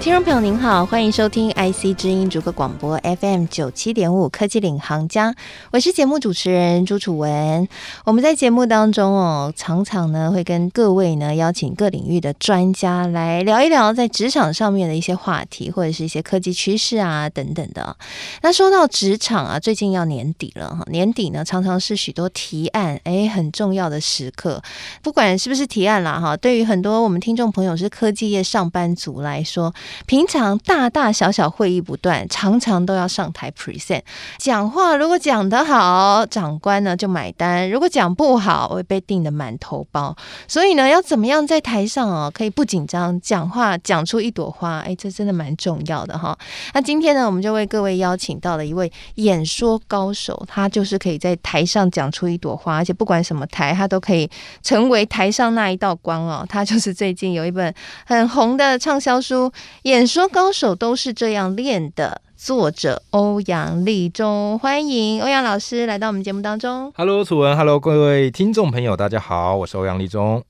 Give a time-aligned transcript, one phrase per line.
[0.00, 5.34] 听众朋友您好，欢迎收听 IC 之音逐客广播 FM 九七点五科技领航家，
[5.72, 7.68] 我是节目主持人朱楚文。
[8.04, 17.94] 我们在节目当中哦，常常呢会跟各位呢邀请各领域的专家来聊一聊在职场上面的一些话题，或者是一些科技趋势啊等等的。
[18.42, 24.62] 那说到职场啊，最近要年底了哈，年底呢常常是许多提案哎很重要的时刻，
[25.02, 29.74] 不管是不是提案啦哈，对于很多我们听众朋友是科技业上班族来说。
[30.06, 34.02] 平常大大小小会议不断，常常都要上台 present
[34.38, 34.96] 讲话。
[34.96, 40.16] 如果讲得好，长官呢就买单；如果讲不好，会被定得满头包。
[40.46, 44.78] 所以呢，要怎么样在台上哦，可以不紧张，讲话讲出一朵花？
[44.80, 46.36] 哎，这真的蛮重要的哈。
[46.74, 54.28] 那今天呢，我们就为各位邀请到了一位演说高手，他就是可以在台上讲出一朵花，而且不管什么台，他都可以
[54.62, 56.44] 成为台上那一道光哦。
[56.48, 57.72] 他就是最近有一本
[58.06, 59.50] 很红的畅销书。
[59.82, 62.20] 演说高手都是这样练的。
[62.36, 66.92] 作者欧阳立中，欢迎欧阳老师来到我们节目当中。
[66.96, 70.44] Hello，楚文，Hello，各位听众朋友，大家好，我是欧阳立中。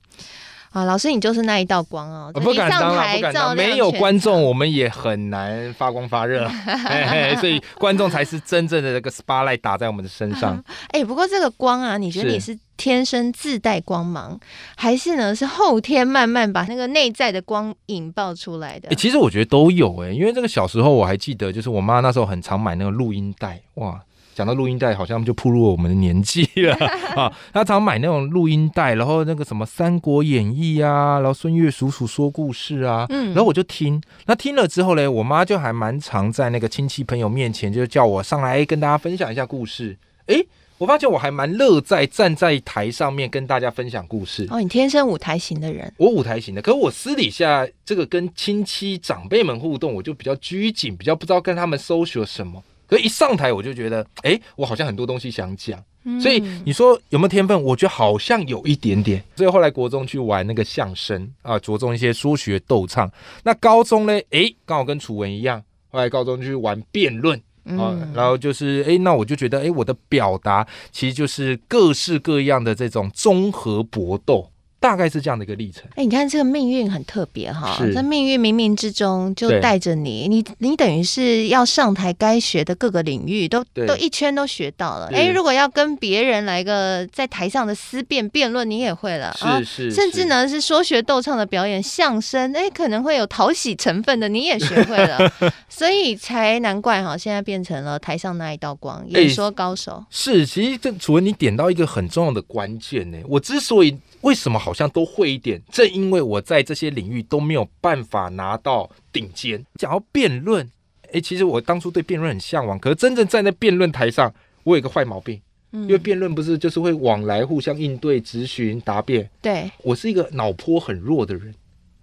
[0.71, 2.31] 啊，老师，你就是那一道光哦！
[2.33, 10.63] 不敢当啊，不敢当，没有观众，我们也很难发光发热，嘿嘿，所以观众才是真正的这个 spotlight 打在我们的身上。
[10.93, 14.39] 哎，不过这个光啊，你觉得你是天生自带光芒，
[14.75, 18.89] 还是呢是后天慢慢把那个内在的光引爆出来的？
[18.89, 23.99] 哎，其实我觉得都有哎，因为这个小时候我还记得，就是我妈那时候很常买那个录音带，哇。
[24.39, 26.73] 讲到录音带，好像就步入了我们的年纪了
[27.13, 27.29] 啊！
[27.51, 34.01] 他常买那种录音带，然后那个什么《三国演义》啊，然后孙悦叔叔说故事啊，嗯，然后我就听。
[34.27, 39.97] 那听了之后呢，我妈就还蛮常在那个亲戚朋友面前，就叫我上来跟大家分享一下故事。
[40.27, 44.47] 诶，我发现我还蛮乐在站在台上面跟大家分享故事。
[44.49, 52.63] 哦，你天生舞台型的人，我舞台型的，可是我私底下这个跟亲戚长辈们互动，我就比较拘谨，比较不知道跟他们 social 什么。
[52.89, 55.81] 所以一上台我就觉得，哎、欸，我好像很多东西想讲。
[56.19, 57.61] 所以你说有没有天分？
[57.61, 59.23] 我觉得好像有一点点。
[59.35, 63.11] 所以后来国中去玩那个相声啊，着重一些说学逗唱。
[63.43, 64.13] 那高中呢？
[64.13, 65.61] 哎、欸，刚好跟楚文一样，
[65.91, 67.37] 后来高中就去玩辩论
[67.77, 74.49] 啊，然后就是哎、欸，那我就觉得哎、欸，我的表达其实就是各式各样的这种综合搏斗。
[74.79, 75.83] 大概是这样的一个历程。
[75.95, 85.09] 哎，你看这个命运很特别哈，这命运冥冥之中就带着你，你你等于是要上台该学的各个领域都都一圈都学到了。
[85.13, 89.35] 哎，如果要跟别人来个在台上的思辨辩论，你也会了。
[89.37, 95.31] 是是，甚至呢是说学逗唱的表演相声，哎，可能会有讨喜成分的，你也学会了。
[95.67, 100.03] 所以才难怪哈，现在变成了台上那一道光，演说高手。
[100.09, 103.17] 是，其实这楚文你点到一个很重要的关键呢。
[103.27, 105.61] 我之所以为什么好像都会一点？
[105.71, 109.65] 正因为我在这些领域都没有办法拿到顶尖。
[109.75, 110.69] 讲到辩论，
[111.11, 115.41] 诶，其实我当初对辩论很向往，可是真正站在辩论台上，我有一个坏毛病，
[115.71, 119.29] 嗯、因为辩论不是就是会往来互相应对、质询、答辩。
[119.41, 121.55] 对，我是一个脑波很弱的人，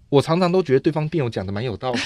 [0.09, 1.99] 我常常都觉得对方辩友讲的蛮有道理。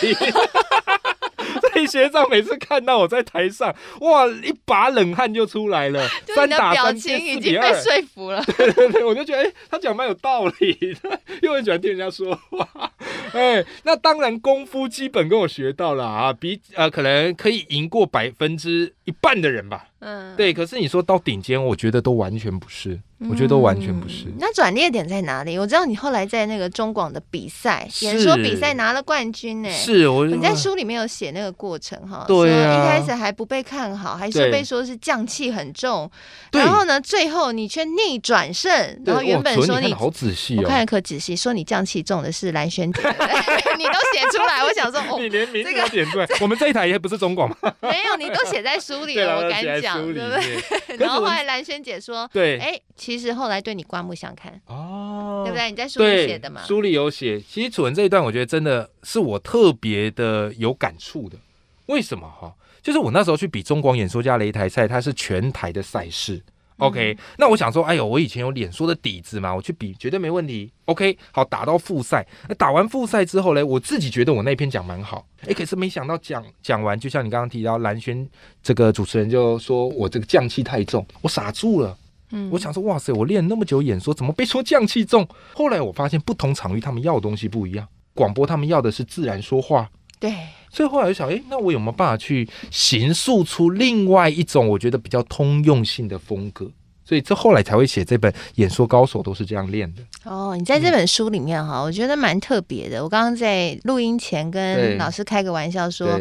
[1.90, 6.08] 学长每次看到我在台上，哇，一把冷汗就出来了。
[6.34, 8.42] 三打三，四比二，已经被说服了。
[8.56, 12.92] 对对对，我就觉得，哎、欸，他讲蛮有道理的， 又很喜欢听人家说话。
[13.32, 19.86] 哎、欸，那当然功夫基本跟我学到了啊，比呃可能可以赢过百分之一半的人吧。
[20.00, 20.52] 嗯，对。
[20.52, 22.98] 可是你说到顶尖，我觉得都完全不是。
[23.28, 24.24] 我觉得都完全不是。
[24.28, 25.58] 嗯、那转捩点在哪里？
[25.58, 29.70] 我知道你后来在那个中广的比赛演说比赛拿了冠军呢。
[29.70, 32.24] 是，我你在书里面有写那个过程哈。
[32.26, 32.72] 对啊。
[32.72, 36.10] 一开始还不被看好，还是被说是匠气很重。
[36.50, 36.62] 对。
[36.62, 38.72] 然后呢，最后你却逆转胜。
[39.04, 40.62] 然后原本说你，你好仔细哦。
[40.62, 43.02] 我看可仔细，说你匠气重的是蓝轩姐，
[43.78, 44.64] 你都写出来。
[44.64, 46.26] 我想说，哦， 你连名字都写出来。
[46.40, 47.56] 我们这一台也不是中广吗？
[47.80, 50.96] 没有，你都写在书里了，我敢讲，对不对？
[50.98, 52.80] 然后后来蓝轩姐说，对，哎。
[52.96, 55.70] 其实后来对你刮目相看哦，对不对？
[55.70, 56.62] 你在书里写的嘛？
[56.66, 57.40] 书里有写。
[57.40, 61.38] 其实楚文这一段，我觉得真的是我特别的有感触的。
[61.86, 62.52] 为什么哈？
[62.82, 66.42] 就是我那时候去比中广演说家擂台赛，它是全台的赛事。
[66.80, 70.72] 嗯、OK，那我想说，哎呦，我以前有演说的底子嘛，我去比绝对没问题。
[70.86, 72.26] OK，好，打到复赛。
[72.48, 75.24] 那打完复赛之后呢，我自己觉得我那篇讲蛮好。
[75.46, 78.28] 哎，可是没想到讲讲完，就像你刚刚提到蓝轩
[78.62, 81.96] 这个主持人就说我这个降气太重，我傻住了。
[82.32, 85.26] 嗯，我想说，哇塞，我练那么久演说，怎么被说降气重？
[85.52, 87.86] 后来我发现，不同场域他们要的东西不一样。
[88.14, 90.32] 广播他们要的是自然说话，对，
[90.70, 96.70] 所以后来就想，哎、欸，那我有没有办法去形塑出另外一种我觉得比较通用性的风格？
[97.04, 100.02] 所以这后来才会写这本演说高手都是这样练的。
[100.24, 103.02] 哦，你在这本书里面哈，嗯、我觉得蛮特别的。
[103.02, 106.20] 我刚刚在录音前跟老师开个玩笑说。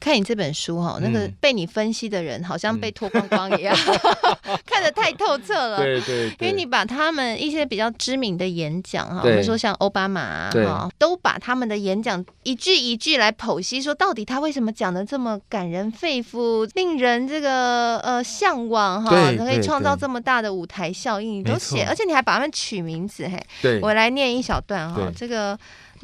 [0.00, 3.76] 看你这本书哈，那个被你分析的人好像被脱光光一样，
[4.44, 5.76] 嗯、 看得太透彻了。
[5.76, 23.38] 对，对对，因为你把他们一些比较知名的演讲哈，我们说像奥巴马哈，都把他们的演讲一句一句来剖析，说到底他为什么讲的这么感人肺腑，令人这个呃向往哈，可以创造这么大的舞台效应，你都写，而且你还把他们取名字嘿。
[23.60, 25.58] 对，我来念一小段哈，这个。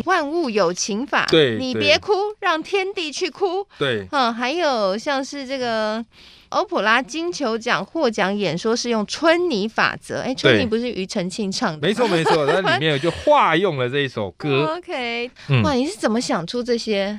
[0.05, 3.67] 万物有情法，对，你别哭，让天地去哭。
[3.79, 6.05] 对，嗯，还有像是这个
[6.51, 11.87] 欧普拉金球奖获奖演说是用春泥法则，哎，春泥不是庾澄庆唱的？
[11.87, 14.77] 没错没错，那里面就化用了这一首歌。
[14.77, 15.31] OK，
[15.65, 17.19] 哇，你是怎么想出这些？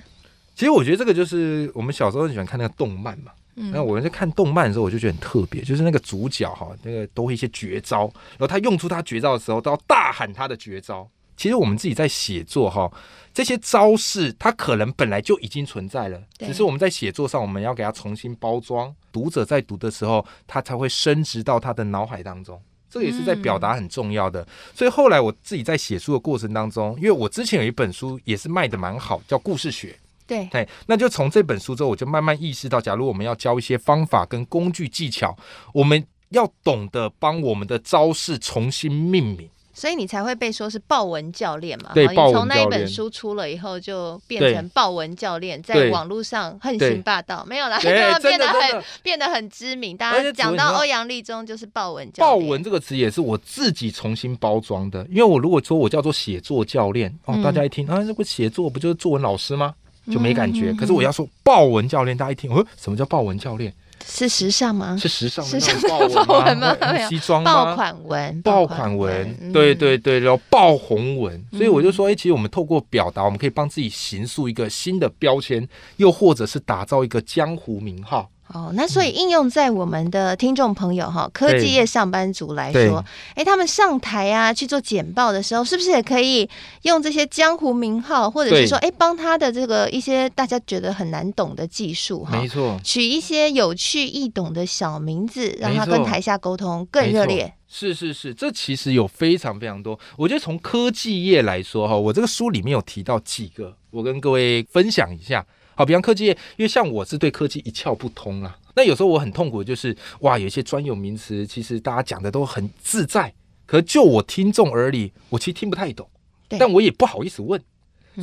[0.55, 3.31] 其实我觉得这个就是我们小时候很喜欢看那个动漫嘛。
[3.59, 8.01] 嗯，那我们在看动漫的时候，我就觉得很特别，就是那个主角哈，那个都会一些绝招，
[8.37, 11.09] 然后他用出他绝招的时候，都要大喊他的绝招。
[11.37, 12.91] 其实我们自己在写作哈，
[13.33, 22.59] 这些招式它可能本来就已经存在了，只是我们在写作上我们要给它重新包装，读者在读的时候，他才会升值到他的脑海当中。
[22.89, 24.47] 这个也是在表达很重要的。
[24.73, 29.89] 所以后来我自己在写书的过程当中，因为我之前有一本书也是卖的蛮好，叫《故事学》。
[30.25, 35.37] 对，对，那就从这本书之后，我就慢慢意识到，假如我们要教一些方法跟工具技巧，
[35.73, 39.49] 我们要懂得帮我们的招式重新命名。
[39.77, 41.91] 所以你才会被说是豹纹教练嘛？
[41.93, 47.77] 对，你从那一本书出了以后，就变成豹纹教练，在网络上横行霸道，没有啦，
[48.19, 49.95] 变得很变得很知名。
[49.95, 52.43] 大家讲到欧阳立中，就是豹纹教练。
[52.43, 59.75] 豹纹这个词也是我自己重新包装的，因为我如果说我叫做写作教练哦，大家一听啊，这个写作不就是作文老师吗？
[60.11, 60.73] 就没感觉。
[60.73, 63.71] 可是我要说豹纹教练，大家一听，哦，什么叫豹纹教练？
[64.09, 64.97] 是时尚吗？
[64.99, 66.75] 是时尚，时尚爆文吗？
[67.09, 67.53] 西装吗？
[67.53, 71.45] 爆款文，爆款文，对对对，然后爆红文。
[71.51, 75.67] 所以我就说，哎，其实我们透过表达，我们可以帮自己形塑一个新的标签，
[75.97, 78.31] 又或者是打造一个江湖名号。
[78.53, 83.03] 哦，那所以应用在我们的听众朋友哈，科技业上班族来说，
[83.35, 86.49] 哎，他们上台啊去做简报的时候，是不是也可以
[86.83, 97.53] 用这些江湖名号，或者是说，哎，帮他的这个一些大家觉得很难懂的技术哈，没错，取一些有趣易懂的小名字，让他跟台下沟通更热烈。
[97.67, 99.99] 是是是，这其实有非常非常多。
[100.15, 105.45] 我觉得从科技业来说哈，我这个书里面有提到几个，我跟各位分享一下。
[105.77, 113.31] 好，比方科技业，因为像我是对科技一窍不通啊，那有时候我很痛苦的就是，哇，有一些专有名词，其实大家讲的都很自在，
[113.67, 116.09] 可就我听众而已，我其实听不太懂，
[116.49, 116.57] 对。
[116.57, 117.61] 但我也不好意思问，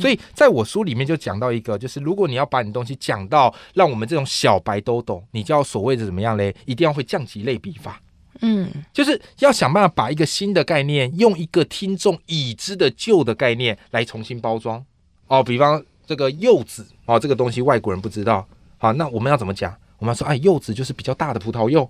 [0.01, 6.53] 所以在我书里面就讲到一个，就是如果你要把你东西讲到让我们这种小白都懂，你就要所谓的怎么样嘞？
[6.65, 8.01] 一定要会降级类比法，
[8.41, 14.85] 嗯，就是要想办法把一个新的概念，用一个听众已知的旧的概念来重新包装，
[15.27, 15.81] 哦，比方。
[16.05, 18.47] 这个柚子啊，这个东西外国人不知道。
[18.77, 19.75] 好，那我们要怎么讲？
[19.97, 21.89] 我们要说，哎，柚子就是比较大的葡萄柚，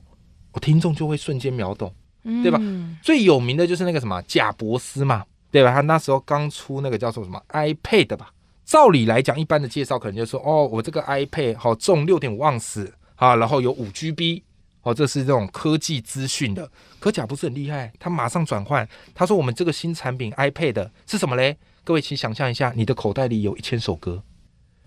[0.52, 1.94] 我听众就会瞬间秒懂，
[2.44, 2.58] 对吧？
[2.62, 5.74] 嗯、最有名的就是那个什么贾伯斯嘛，对吧？
[5.74, 8.32] 他那时候刚出那个叫做什么 iPad 吧。
[8.64, 14.42] 照理来讲，一般的介绍可能就说，哦，我这个 iPad 好重六点五盎司啊，然后有五 GB，
[14.84, 16.70] 哦，这是这种科技资讯的。
[17.00, 21.58] 可贾伯斯很厉害，他马上转换，他说我们这个新产品 iPad 是什么嘞？
[21.86, 24.24] 各位，请想象一下，你的口袋里有一千首歌，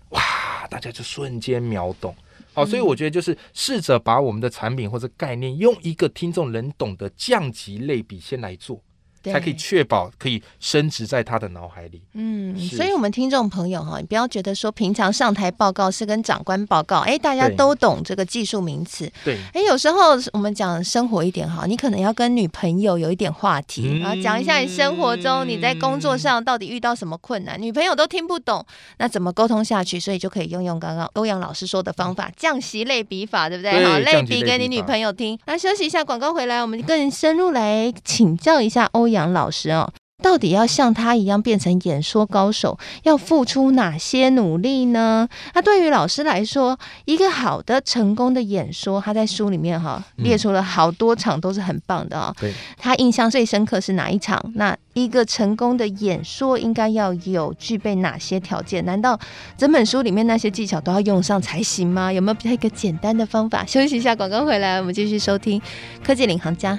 [0.09, 0.67] 哇！
[0.69, 2.13] 大家就瞬间秒懂。
[2.53, 8.83] 好，所以我觉得就是试着把我们的产品或者概念，用一个听众能懂的降级类比先来做。
[9.21, 12.01] 对才可以确保可以升值在他的脑海里。
[12.13, 19.11] 嗯，所以，我们听众朋友哈，你不要觉得说平常上台报告是跟长官报告，哎，大家都懂这个技术名词。
[19.25, 28.65] 对，哎，有时候我们讲生活一点哈，你可能要跟女朋友有一点话题，嗯、然后讲一下你生活中你在工作上到底遇到什么困难，女朋友都听不懂，
[28.99, 29.99] 那怎么沟通下去？
[29.99, 33.71] 所以就可以用用刚刚欧阳老师说的方法，降息类比法，对不对？
[33.73, 35.37] 对好，类比给你女朋友听。
[35.45, 39.08] 那休息一下，广告回来，我们更深入来请教一下欧。
[39.09, 45.27] 杨老师哦，到底要像他一样变成演说高手，要付出哪些努力呢？
[45.53, 52.35] 那对于老师来说，一个好的成功的演说，他在书里面哈列出了好多场都是很棒的啊。
[52.39, 54.43] 对，他印象最深刻是哪一场？
[54.55, 58.83] 那一个成功的演说应该要有具备哪些条件？
[58.83, 59.17] 难道
[59.57, 62.11] 整本书里面那些技巧都要用上才行吗？
[62.11, 63.65] 有没有比较一个简单的方法？
[63.65, 65.61] 休息一下，广告回来，我们继续收听
[66.03, 66.77] 科技领航家。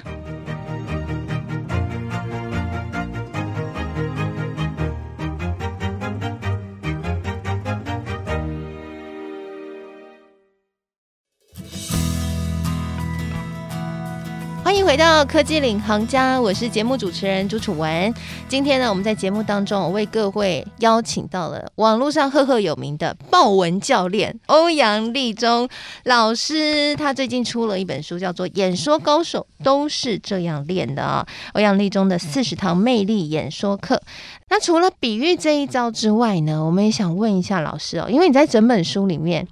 [14.91, 18.13] 回到科技领航家，我是节目主持人朱楚文。
[18.49, 25.69] 今天呢，我们在节目当中，我为各位邀请到了网络上赫赫有名的豹纹教练欧阳立中
[26.03, 26.93] 老师。
[26.97, 31.25] 他最近出了一本书，叫做《演说高手都是这样练的》啊。
[31.53, 34.01] 欧阳立中的四十堂魅力演说课。
[34.49, 39.47] 那除了比喻这一招之外呢，我们也想问一下老师哦，因为你在整本书里面。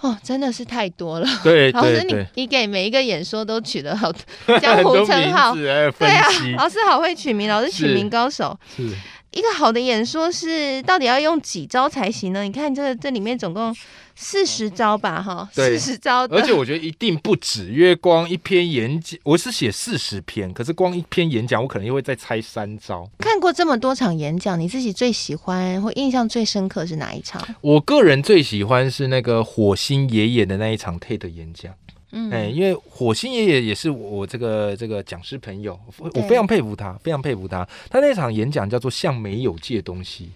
[0.00, 1.26] 哦，真的是太多了。
[1.44, 4.12] 对， 老师你，你你给每一个演说都取得好
[4.60, 6.26] 江湖称号，对啊，
[6.56, 8.58] 老师好会取名，老师取名高手。
[8.76, 8.88] 是
[9.32, 12.42] 一个好的演说是到底要用几招才行呢？
[12.42, 13.74] 你看这这里面总共。
[14.22, 16.26] 四十招吧，哈，四十招。
[16.26, 23.08] 而且我觉得一定不止，因为光一篇演讲，我是写四十篇，可是光一篇演讲，我可能又会再猜三招。
[23.18, 27.42] 看过这么多场演讲，你自己最喜欢或印象最深刻是哪一场？
[27.62, 31.72] 我个人最喜欢是那个火星爷爷的那一场 TED 演讲。
[32.12, 37.66] 嗯，哎，因为火星爷爷也是我这个这个讲师朋友，我非常佩服他，非常佩服他。
[37.88, 40.28] 他那场演讲叫做向没有借东西，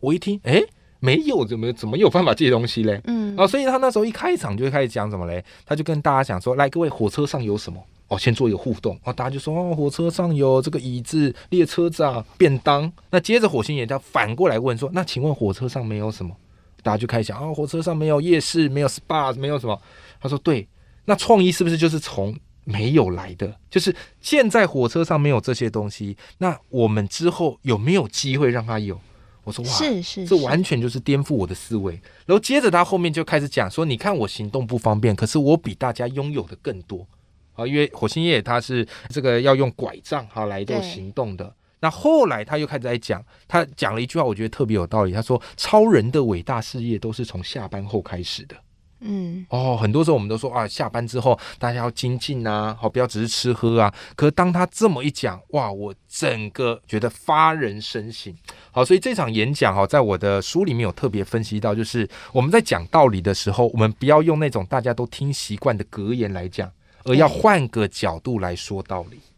[0.00, 0.62] 我一听，哎。
[1.00, 3.00] 没有怎么怎么有办法借东西嘞？
[3.04, 5.44] 嗯，啊，所以他那时候一开场就开始讲什么嘞？
[5.64, 7.80] 他就跟大家讲说：“来，各位，火车上有什么？
[8.08, 8.98] 哦，先做一个互动。
[9.04, 12.90] 哦，大家就说：哦，火车上有这个椅子、列车长、便当。
[13.10, 16.34] 那接着火星爷爷反过来问说：那请问火车上没有什么？
[16.82, 19.80] 大家就开始讲：哦，火车上没有夜市，没有 SPA，没有什么？
[20.20, 20.66] 他说：对。
[21.04, 23.54] 那创意是不是就是从没有来的？
[23.70, 29.00] 就是现在火车上没有这些东西，那我们之后有没有机会让他有？”
[29.48, 31.94] 我说哇，是是，这完全就是颠覆我的思维。
[32.26, 37.06] 然后接着他后面就开始讲说，你看我行动不方便，可是我比大家拥有的更多
[37.54, 37.66] 啊。
[37.66, 41.50] 因为火星爷爷他是这个要用拐杖哈来做行动的。
[41.80, 45.12] 那后来他又开始在讲，他讲了一句话，我觉得特别有道理。
[45.12, 48.54] 他说，超人的伟大事业都是从下班后开始的。
[49.00, 53.94] 嗯，哦，很多时候我们都说啊，下班之后大家要精进啊，好，不要只是吃喝啊。
[54.16, 58.34] 可是当他这么一讲，哇，我整个觉得发人深省。
[58.72, 66.68] 好，所以这场演讲哈，在我的书里面有特别分析到，就是我们在讲道理的时候，我们不要用那种大家都听习惯的格言来讲，
[67.04, 69.20] 而要换个角度来说道理。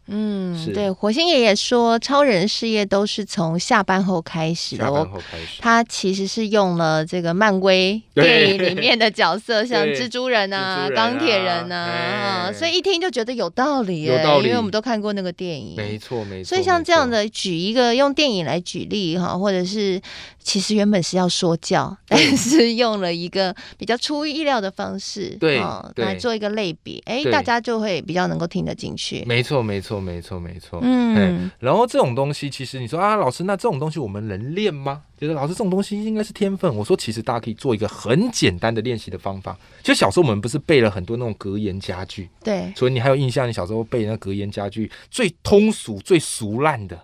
[0.57, 4.83] 是对，火星爷爷说，超人事业都是从下班后开始的。
[4.85, 15.75] 下班后开始，他其实是用了这个漫威 电影里面的角色， 像蜘蛛人啊、钢铁人呐，啊，所以一听就觉得有道理，有道理，因为我们都看过那个电影。
[15.77, 16.49] 没错，没错。
[16.49, 20.01] 所以像这样的举一个用电影来举例哈，或者是
[20.43, 25.61] 其实原本是要说教，但是用了一个比较出乎意料的方式，对，
[25.95, 29.23] 来做一个类比，哎，大家就会比较能够听得进去。
[29.25, 30.01] 没错，没错。
[30.01, 30.79] 没错，没错。
[30.81, 35.03] 嗯，然后这种东西，其实你说啊，老师，那这种东西我们能练吗？
[35.17, 36.73] 就是老师，这种东西应该是天分。
[36.75, 39.55] 我说，其实大家可以做一个很简单的练习的方法。
[39.83, 42.29] 就小时候我们不是背了很多那种格言佳句？
[42.43, 42.73] 对。
[42.75, 43.47] 所以你还有印象？
[43.47, 46.99] 你小时候背那格言佳句最通俗、最俗烂的，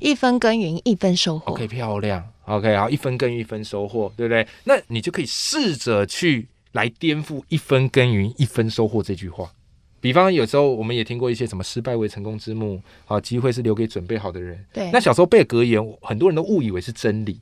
[0.00, 1.52] 一分耕耘一分收获。
[1.52, 2.26] OK，漂亮。
[2.44, 4.46] OK，好，一分耕耘一分收获，对不对？
[4.64, 9.52] 那你就可以试着去来颠覆“一分耕耘一分收获”这句话。
[10.00, 14.64] 比方有时候我们也听过一些什么“失败为成功之母”，好，机会是留给准备好的人。
[14.72, 17.40] 对，那小时候背格言，很多人都误以为是真理。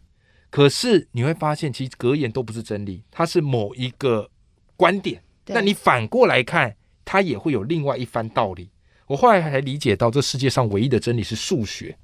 [0.50, 4.28] 可是你会发现，其实格言都不是真理，它是某一个
[4.76, 5.22] 观点。
[5.46, 8.68] 那你反过来看，它也会有另外一番道理。
[9.06, 11.96] 我后来才理解到，这世界上唯一的真理是数学。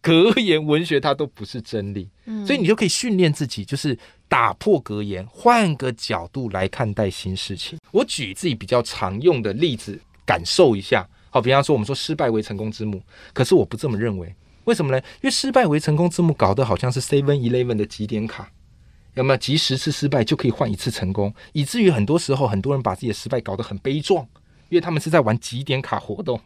[0.02, 7.78] 格言文学它都不是真理，嗯，所以你就可以训练自己，就是打破格言，换个角度来看待新事情。
[7.90, 11.06] 我举自己比较常用的例子，感受一下。
[11.28, 13.02] 好，比方说我们说失败为成功之母，
[13.32, 14.34] 可是我不这么认为。
[14.64, 14.98] 为什么呢？
[14.98, 18.50] 因为失败为成功之母，搞得好像是 Seven Eleven 的几点卡，
[19.14, 19.36] 有没有？
[19.36, 24.26] 集十次失败就可以换一次成功，以至于很多时候很多人把自己的失败搞得很悲壮，
[24.68, 26.40] 因为他们是在玩几点卡活动。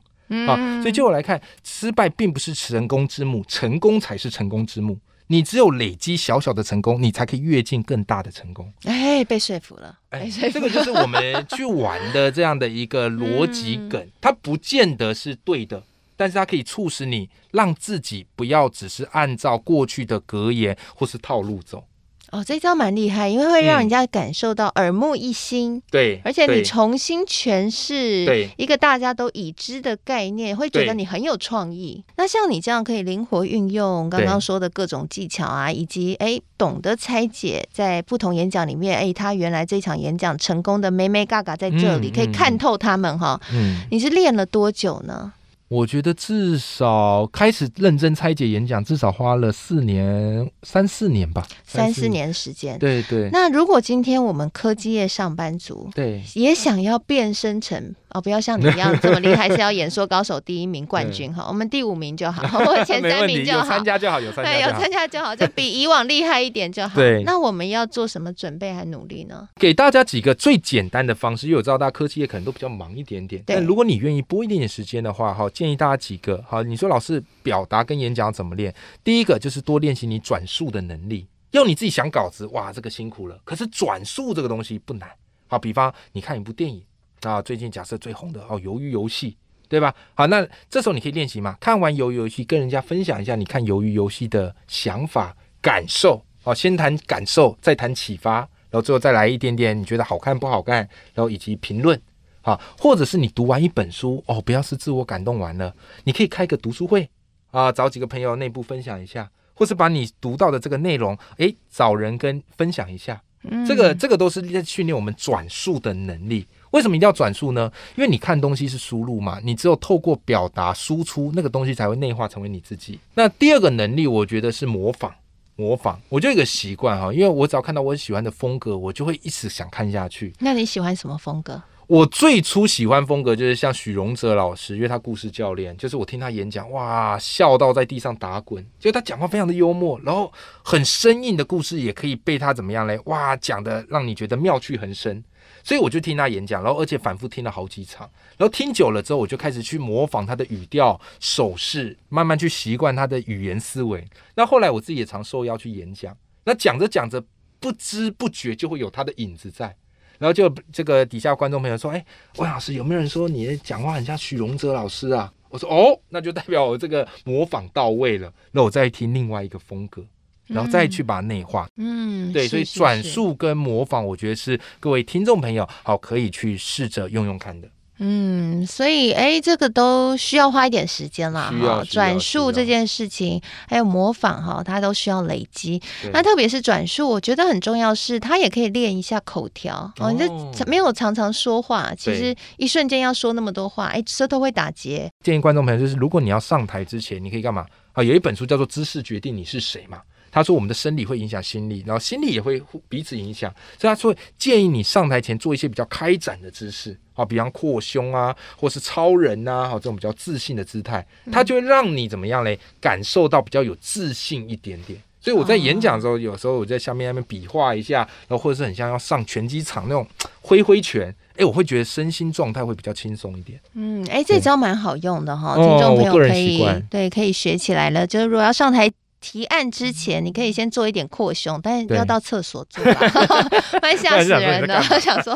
[0.47, 4.99] 好，所以就我来看，失败并不是成功之母，成功才是成功之母。
[5.29, 8.71] 你只有累积小小的成功，你才可以跃进更大的成功。
[8.85, 9.99] 哎，被说服了。
[10.11, 15.83] 哎，这个就是我们去玩的这样的一个逻辑梗，它不见得是对的，
[16.15, 21.87] 但是它可以促使你让自己不要只是按照过去的格言或是套路走。
[22.35, 25.81] 哦，这招蛮厉害，因为会让人家感受到耳目一新。
[25.89, 32.03] 对、嗯，而且你重新诠释一个大家都已知的概念，会觉得你很有创意。
[32.17, 43.41] 那像你这样可以灵活运用刚刚说的各种技巧啊，以及哎懂得拆解在不同演讲里面，哎，他原来这场演讲成功的眉眉嘎嘎在这里，嗯、可以看透他们哈。
[43.53, 45.33] 嗯，你是练了多久呢？
[45.69, 52.79] 我觉得至少开始认真拆解演讲，至少花了四年、三四年吧，三四年时间。
[52.79, 53.31] 对对。
[53.33, 66.95] 那如果今天我们科技业上班族，对，也想要变身成哦，不要像你一样这么厉害，是要演说高手第一名 冠军哈，我们第五名就好， 或前三名就好，有参加就好，有参加对，有参加就好，就比以往厉害一点就好。
[66.95, 69.49] 对，那我们要做什么准备还努力呢？
[69.57, 78.73] 给大家几个最简单的方式，因为我知道大家科技业可能都比较忙一点点，但如果你愿意拨一点点时间的话，哈，建议大家几个，好，你说老师表达跟演讲怎么练？
[79.03, 85.11] 第一个就是多练习你转述的能力，要你自己想稿子，哇，这个辛苦了，可是转述这个东西不难。
[85.49, 86.81] 好，比方你看一部电影。
[87.29, 89.37] 啊，最近假设最红的哦，鱿鱼游戏，
[89.69, 89.95] 对吧？
[90.15, 96.25] 好，那这时候你可以练习嘛，看完鱿鱼游戏，跟人家分享一下你看鱿鱼游戏的想法、感受。
[96.45, 101.99] 哦，先谈感受，再谈启发，然后最后再来一点点你觉得好看不好看，然后以及评论。
[102.43, 107.09] 好，或者是你读完一本书，哦，不要是自我感动完了，你可以开个读书会
[107.51, 113.23] 啊，找几个朋友内部分享一下，或是把你读到的这个内容，诶，找人跟分享一下。
[113.45, 116.47] 嗯，这个这个都是在训练我们转述的能力。
[116.75, 117.71] 为什么一定要转述呢？
[117.95, 122.99] 因为你看东西是输入嘛，你只有透过表达输出，那个东西才会内化成为你自己。
[123.15, 125.15] 那第二个能力，我觉得是模仿。
[125.55, 130.35] 模仿，我就有一个习惯哈，因为我只要看到我喜欢的风格，我就会一直想看下去。
[130.41, 131.63] 那你喜欢什么风格？
[131.87, 138.67] 我最初喜欢风格就是像许荣哲老师，因为他故事教练，就是我听他演讲，哇，笑到在地上打滚。
[138.81, 140.33] 就他讲话非常的幽默，然后
[140.65, 142.99] 很生硬的故事也可以被他怎么样嘞？
[143.05, 145.23] 哇，讲的让你觉得妙趣横生。
[145.63, 154.07] 所以我就听他演讲，然后而且反复听了好几场，然后听久了之后，我就开始去模仿他的语调、手势，慢慢去习惯他的语言思维。
[154.35, 157.25] 那后来我自己也常受邀去演讲，那讲着讲着，
[157.59, 159.75] 不知不觉就会有他的影子在。
[160.19, 162.05] 然后就这个底下观众朋友说：“哎，
[162.37, 170.05] 温老师，有没有人说你讲话很像许荣哲老师啊？”我说：“哦，那就代表我这个模仿到位了。”那我再听另外一个风格，
[170.47, 171.67] 然后再去把它内化。
[171.77, 177.69] 嗯，对，所以转述跟模仿，我觉得是各位听众朋友好可以去试着用用看的。
[177.99, 181.55] 嗯，所以哎，这个都需要花一点时间啦。
[181.63, 185.81] 哈，转述这件事情，还有模仿哈，它都需要累积。
[186.13, 190.11] 那特别是转述，我觉得很重要是，它也可以练一下口条哦。
[190.11, 190.19] 你
[190.53, 195.09] 这没有常常说话，其实一瞬间要说那么多话，哎，舌头会打结。
[195.23, 198.03] 建议观众朋友就是，如果你要上台之前，你可以干嘛啊？
[198.03, 200.01] 有一本书叫做《知识决定你是谁》嘛。
[200.35, 203.49] 他说：“我们的生理会影响心理，然后心理也会彼此影响。
[203.79, 212.59] 所以他说建议你上台前做一些比较开展的姿势，啊，比方扩胸啊，或是超人啊，好这种比较自信的姿态，他就会让你怎么样嘞？
[212.81, 215.01] 感受到比较有自信一点点。
[215.21, 220.05] 所以我在演讲的时候，有时候我在下面那边比划一下，然后或者是很像要上拳击场那种
[220.43, 223.61] 挥挥拳，哎，我会觉得身心状态会比较轻松一点。
[223.75, 228.05] 嗯，哎，这招蛮好用的哈，听众朋友可以对可以学起来了。
[228.05, 228.91] 就是如果要上台。”
[229.25, 232.85] 提案之前，你可以先做一点扩胸，但是要到厕所做，
[233.81, 234.77] 蛮吓死人的。
[234.91, 235.35] 我 想说，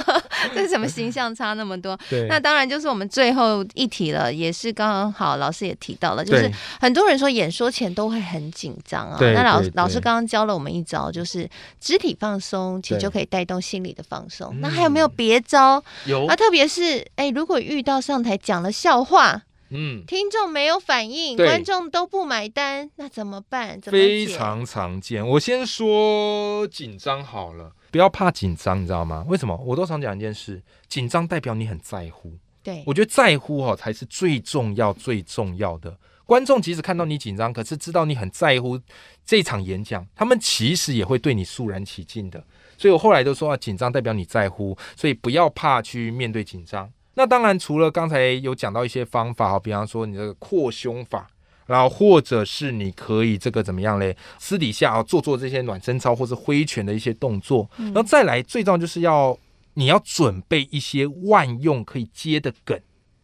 [0.54, 1.98] 这是什么形象差那么多？
[2.28, 9.16] 那当然就是我们最后一题了，也是刚刚好老师也提到了，就是很多人说演说前都会很紧张啊。
[9.18, 11.48] 那老老师刚刚教了我们一招，就是
[11.80, 14.54] 肢体放松，其实就可以带动心理的放松。
[14.60, 15.82] 那还有没有别招？
[16.04, 19.44] 有啊，特别是哎，如果遇到上台讲了笑话。
[19.70, 23.80] 嗯，听众没有反应，观众都不买单，那怎么办？
[23.80, 25.26] 怎么非常常见。
[25.26, 29.24] 我先说紧张好了，不要怕紧张，你知道吗？
[29.28, 29.56] 为什么？
[29.66, 32.32] 我都常讲一件事，紧张代表你很在乎。
[32.62, 35.96] 对，我觉得在乎哦才是最重要、最重要的。
[36.24, 38.78] 观众即使看到你紧张，可是知道你很在乎
[39.24, 42.42] 这场演讲，他们其实也会对你肃然起敬的。
[42.76, 46.90] 所以我后来都说啊，紧张代表你在乎，所以不要怕去面对紧张。
[47.18, 51.26] 那当然，除了刚才有讲到一些方法，比方说你这个扩胸法，
[51.66, 54.16] 然后或者是你可以这个怎么样嘞？
[54.38, 59.36] 私底下啊做做这些暖身操或者挥拳的一些动作，然后再来最重要就是要
[59.74, 62.80] 你要准备一些万用可以接的梗，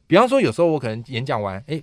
[0.09, 1.81] 比方说有时候我可能演讲完，哎，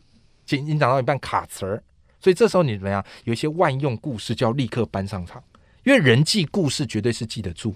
[0.50, 1.82] 演讲到一半卡词儿，
[2.20, 3.02] 所以这时候你怎么样？
[3.24, 5.42] 有一些万用故事就要立刻搬上场，
[5.86, 7.74] 因为人际故事绝对是记得住。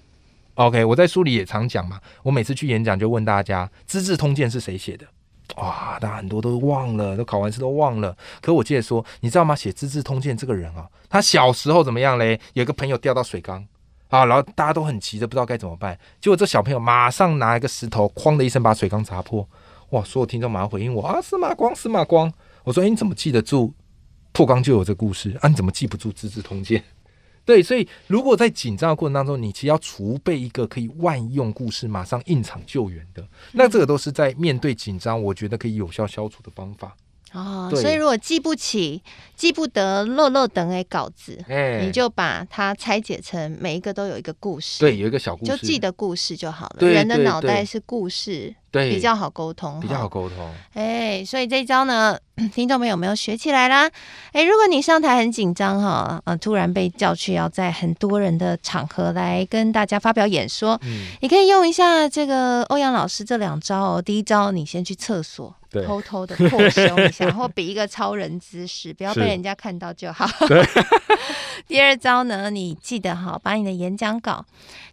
[0.55, 1.99] OK，我在书里也常讲嘛。
[2.23, 5.05] 我每次去演讲就问大家，《资治通鉴》是谁写的？
[5.57, 8.15] 哇，大家很多都忘了，都考完试都忘了。
[8.41, 9.55] 可我记得说，你知道吗？
[9.55, 12.39] 写《资治通鉴》这个人啊，他小时候怎么样嘞？
[12.53, 13.65] 有个朋友掉到水缸
[14.09, 15.97] 啊，然后大家都很急的不知道该怎么办。
[16.21, 19.47] 结果这小朋友马上拿一个石头，哐的一声把水缸砸破。
[19.89, 22.31] 哇，所有听众马上回应我啊，司马光，司马光。
[22.63, 23.73] 我说，哎，你怎么记得住
[24.31, 25.49] 破缸就有这故事啊？
[25.49, 26.79] 你怎么记不住《资治通鉴》？
[27.45, 36.95] 对，所以如果在紧张的过程当中，你其实要储备一个可以万用故事，马上应场救援的，那这个都是在面对紧张，我觉得可以有效消除的方法。
[37.33, 39.03] 哦，所以如果记不起、
[39.35, 46.87] 记不得漏漏等诶稿子，哎，你就把它拆解成每一个都有一个故事，对，有一个小故事，就记得故事就好了。
[46.87, 50.53] 人的脑袋是故事对，比较好沟通，比较好沟通。
[50.73, 52.19] 哎，所以这一招呢，
[52.53, 53.89] 听众朋友有没有学起来啦？
[54.33, 64.01] 哎，如果你上台很紧张哈，呃，突然被叫去要在很多人的场合来跟大家发表演说，嗯，你可以用一下这个欧阳老师这两招哦。
[64.01, 65.55] 第一招，你先去厕所。
[65.85, 70.25] 偷偷的扩胸一下， 或比一个超人姿势，不要被人家看到就好。
[71.67, 74.45] 第二招呢，你记得哈，把你的演讲稿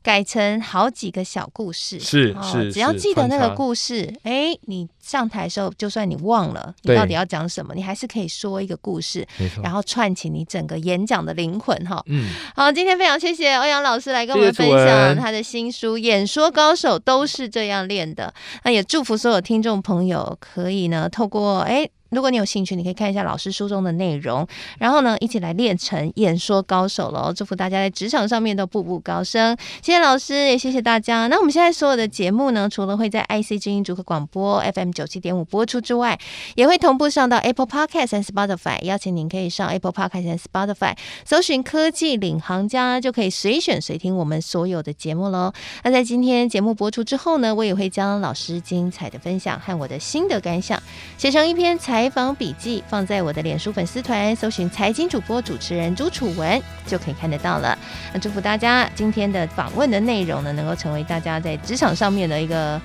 [0.03, 9.27] 改成好几个小故事，是是，只要记得那个故事，哎，你上台的时候，就算你忘了你到底要讲什么，你还是可以说一个故事，
[9.63, 12.03] 然后串起你整个演讲的灵魂哈。
[12.07, 18.33] 嗯，好，今天非常谢谢欧阳老师来跟我们分享他的新书《演说高手都是这样练的》，
[18.65, 21.89] 那也祝福所有听众朋友可以呢，透过哎。
[22.13, 24.47] 如果你有兴趣，你可以看一下老师书中的内容，
[24.79, 27.33] 然后呢，一起来练成演说高手喽！
[27.35, 29.57] 祝福大家在职场上面都步步高升。
[29.81, 31.27] 谢谢老师，也谢谢大家。
[31.29, 36.19] 那我们现在所有的节目呢，除了会在 IC 之音主客广播 FM 九七点五播出之外，
[36.55, 38.83] 也会同步上到 Apple Podcast 和 Spotify。
[38.83, 40.95] 邀请您可以上 Apple Podcast 和 Spotify
[41.25, 45.51] 搜寻“科技领航家”，就可以随选随听我们所有的节目喽。
[45.83, 50.79] 那在今天节目播出之后呢，我也会将老师精彩的分享和我的心得感想
[51.17, 57.79] 写成一篇采访笔记放在我的脸书粉丝团，搜寻财经主播主持人朱楚文就可以看得到了。
[58.13, 62.81] 那祝福大家今天的访问的内容呢，能够成为大家在职场上面的一个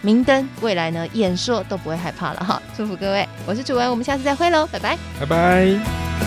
[0.00, 2.60] 明灯，未来呢演说都不会害怕了哈。
[2.76, 6.25] 祝福各位，我是楚文，我们下次再会喽，拜拜，拜拜。